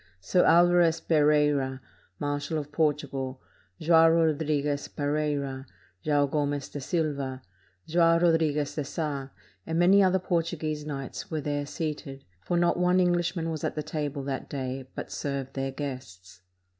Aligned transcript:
Sir 0.19 0.43
Alvarez 0.45 0.99
Pereira, 0.99 1.79
marshal 2.19 2.57
of 2.57 2.71
Portugal, 2.71 3.39
Joao 3.79 4.09
Rodriguez 4.09 4.87
Pereira, 4.87 5.67
Joao 6.03 6.25
Gomez 6.25 6.69
de 6.69 6.81
Silva, 6.81 7.43
Joao 7.87 8.17
Rodriguez 8.19 8.73
de 8.73 8.83
Sa, 8.83 9.29
and 9.67 9.77
many 9.77 10.01
other 10.01 10.17
Portuguese 10.17 10.87
knights, 10.87 11.29
were 11.29 11.39
there 11.41 11.67
seated; 11.67 12.25
for 12.43 12.57
not 12.57 12.77
one 12.77 12.99
Englishman 12.99 13.51
was 13.51 13.63
at 13.63 13.75
the 13.75 13.83
table 13.83 14.23
that 14.23 14.49
day, 14.49 14.87
but 14.95 15.11
served 15.11 15.53
their 15.53 15.69
guests. 15.71 16.41